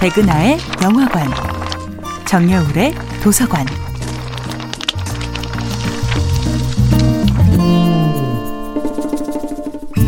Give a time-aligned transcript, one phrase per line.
[0.00, 1.26] 백은하의 영화관,
[2.24, 3.66] 정여울의 도서관.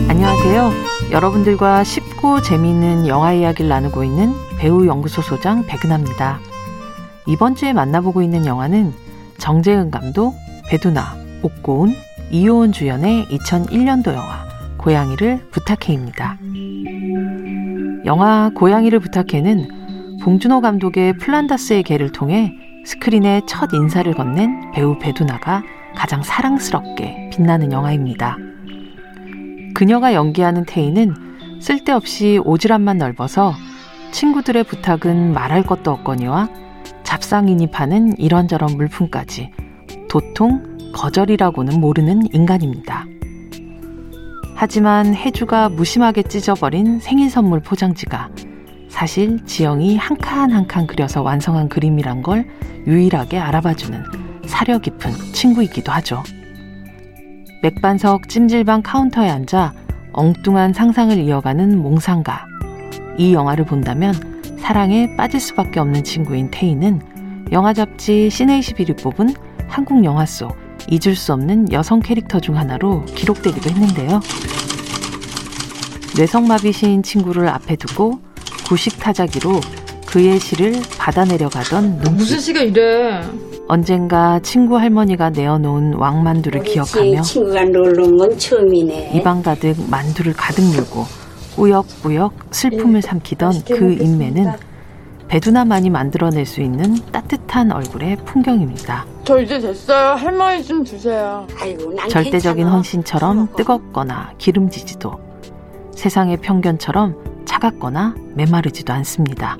[0.08, 0.70] 안녕하세요.
[1.10, 6.38] 여러분들과 쉽고 재미있는 영화 이야기를 나누고 있는 배우 연구소 소장 백은하입니다.
[7.26, 8.92] 이번 주에 만나보고 있는 영화는
[9.38, 10.36] 정재은 감독,
[10.68, 11.96] 배두나, 옥고은,
[12.30, 14.46] 이효은 주연의 2001년도 영화
[14.76, 16.38] 고양이를 부탁해입니다.
[18.06, 19.79] 영화 고양이를 부탁해는
[20.22, 25.62] 봉준호 감독의 플란다스의 개를 통해 스크린에 첫 인사를 건넨 배우 배두나가
[25.96, 28.36] 가장 사랑스럽게 빛나는 영화입니다.
[29.74, 31.14] 그녀가 연기하는 태희는
[31.60, 33.54] 쓸데없이 오지랖만 넓어서
[34.12, 36.48] 친구들의 부탁은 말할 것도 없거니와
[37.02, 39.50] 잡상인이 파는 이런저런 물품까지
[40.10, 43.06] 도통 거절이라고는 모르는 인간입니다.
[44.54, 48.28] 하지만 해주가 무심하게 찢어버린 생일 선물 포장지가
[48.90, 52.44] 사실 지영이 한 칸 한 칸 그려서 완성한 그림이란 걸
[52.86, 54.02] 유일하게 알아봐주는
[54.46, 56.22] 사려 깊은 친구이기도 하죠.
[57.62, 59.72] 맥반석 찜질방 카운터에 앉아
[60.12, 62.46] 엉뚱한 상상을 이어가는 몽상가.
[63.16, 64.14] 이 영화를 본다면
[64.58, 67.00] 사랑에 빠질 수밖에 없는 친구인 태희는
[67.52, 69.34] 영화 잡지 시네21이 뽑은
[69.68, 70.56] 한국 영화 속
[70.88, 74.20] 잊을 수 없는 여성 캐릭터 중 하나로 기록되기도 했는데요.
[76.16, 78.20] 뇌성마비신 친구를 앞에 두고
[78.70, 79.60] 구식 타자기로
[80.06, 82.10] 그의 시를 받아내려가던 눈빛.
[82.12, 83.20] 무슨 시가 이래?
[83.66, 89.10] 언젠가 친구 할머니가 내어놓은 왕만두를 기억하며 친구가 놀러 온건 처음이네.
[89.14, 91.04] 입안 가득 만두를 가득 물고
[91.56, 94.52] 꾸역꾸역 슬픔을 삼키던 그 인매는
[95.26, 99.04] 배두나만이 만들어낼 수 있는 따뜻한 얼굴의 풍경입니다.
[99.24, 100.14] 저 이제 됐어요.
[100.14, 101.44] 할머니 좀 주세요.
[101.60, 102.76] 아이고, 난 절대적인 괜찮아.
[102.76, 105.12] 헌신처럼 뜨겁거나 기름지지도
[105.96, 107.29] 세상의 편견처럼
[107.60, 109.56] 차갑거나 메마르지도 않습니다.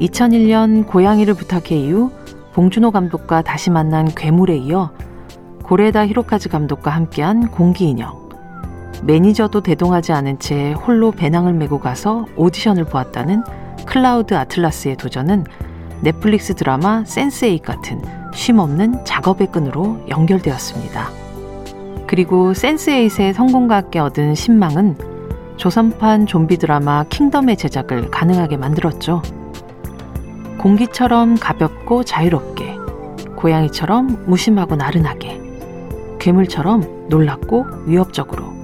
[0.00, 2.10] 2001년 고양이를 부탁해 이후
[2.54, 4.90] 봉준호 감독과 다시 만난 괴물에 이어
[5.62, 8.26] 고레다 히로카즈 감독과 함께한 공기인형
[9.02, 13.44] 매니저도 대동하지 않은 채 홀로 배낭을 메고 가서 오디션을 보았다는
[13.84, 15.44] 클라우드 아틀라스의 도전은
[16.00, 18.00] 넷플릭스 드라마 센스8 같은
[18.32, 21.10] 쉼없는 작업의 끈으로 연결되었습니다.
[22.06, 25.15] 그리고 센스8의 성공과 함께 얻은 신망은
[25.56, 29.22] 조선판 좀비 드라마 킹덤의 제작을 가능하게 만들었죠.
[30.58, 32.76] 공기처럼 가볍고 자유롭게,
[33.36, 35.40] 고양이처럼 무심하고 나른하게,
[36.18, 38.54] 괴물처럼 놀랍고 위협적으로.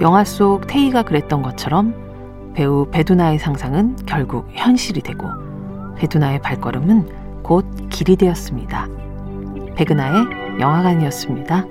[0.00, 1.94] 영화 속 태희가 그랬던 것처럼
[2.54, 5.28] 배우 배두나의 상상은 결국 현실이 되고
[5.96, 8.88] 배두나의 발걸음은 곧 길이 되었습니다.
[9.76, 11.66] 백은하의 영화관이었습니다.